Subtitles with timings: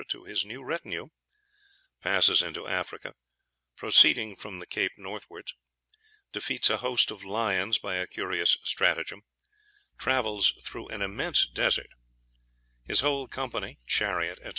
[0.07, 1.09] to his new retinue
[2.01, 3.13] Passes into Africa,
[3.75, 5.53] proceeding from the Cape northwards
[6.31, 9.21] Defeats a host of lions by a curious stratagem
[9.99, 11.89] Travels through an immense desert
[12.83, 14.49] His whole company, chariot, &c.